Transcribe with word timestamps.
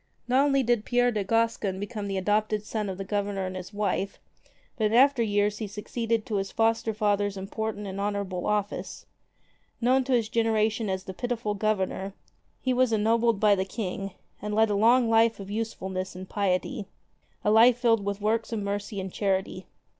Not 0.27 0.43
only 0.45 0.63
did 0.63 0.83
Pierre 0.83 1.11
de 1.11 1.23
Gascon 1.23 1.79
become 1.79 2.07
the 2.07 2.17
adopted 2.17 2.65
son 2.65 2.89
of 2.89 2.97
the 2.97 3.03
Governor 3.03 3.45
and 3.45 3.55
his 3.55 3.71
wife, 3.71 4.17
but 4.75 4.85
in 4.85 4.93
after 4.95 5.21
years 5.21 5.59
he 5.59 5.67
succeeded 5.67 6.25
to 6.25 6.37
his 6.37 6.51
foster 6.51 6.91
father's 6.91 7.37
important 7.37 7.85
and 7.85 8.01
honorable 8.01 8.47
office. 8.47 9.05
Known 9.79 10.03
to 10.05 10.13
his 10.13 10.27
generation 10.27 10.89
as 10.89 11.03
the 11.03 11.13
Pitiful 11.13 11.53
Governor, 11.53 12.15
he 12.59 12.73
was 12.73 12.91
ennobled 12.91 13.39
by 13.39 13.53
the 13.53 13.63
King, 13.63 14.13
and 14.41 14.55
led 14.55 14.71
a 14.71 14.75
long 14.75 15.07
life 15.07 15.39
of 15.39 15.51
usefulness 15.51 16.15
and 16.15 16.27
piety, 16.27 16.87
a 17.45 17.51
life 17.51 17.77
filled 17.77 18.03
with 18.03 18.19
works 18.21 18.51
of 18.51 18.59
mercy 18.59 18.99
and 18.99 19.13
charity. 19.13 19.67